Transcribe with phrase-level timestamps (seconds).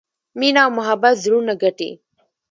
[0.39, 1.91] مینه او محبت زړونه ګټي.